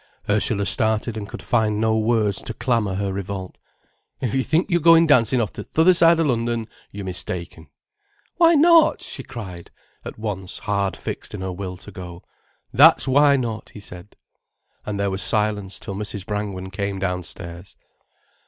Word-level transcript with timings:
Ursula 0.27 0.65
started 0.65 1.15
and 1.15 1.29
could 1.29 1.43
find 1.43 1.79
no 1.79 1.95
words 1.95 2.41
to 2.41 2.55
clamour 2.55 2.95
her 2.95 3.13
revolt. 3.13 3.59
"If 4.19 4.33
you 4.33 4.43
think 4.43 4.67
you're 4.71 4.79
going 4.79 5.05
dancin' 5.05 5.39
off 5.39 5.53
to 5.53 5.63
th' 5.63 5.77
other 5.77 5.93
side 5.93 6.19
of 6.19 6.25
London, 6.25 6.67
you're 6.91 7.05
mistaken." 7.05 7.67
"Why 8.37 8.55
not?" 8.55 9.03
she 9.03 9.21
cried, 9.21 9.69
at 10.03 10.17
once 10.17 10.57
hard 10.57 10.97
fixed 10.97 11.35
in 11.35 11.41
her 11.41 11.51
will 11.53 11.77
to 11.77 11.91
go. 11.91 12.23
"That's 12.73 13.07
why 13.07 13.37
not," 13.37 13.69
he 13.75 13.79
said. 13.79 14.15
And 14.87 14.99
there 14.99 15.11
was 15.11 15.21
silence 15.21 15.77
till 15.77 15.93
Mrs. 15.93 16.25
Brangwen 16.25 16.71
came 16.71 16.97
downstairs. 16.97 17.75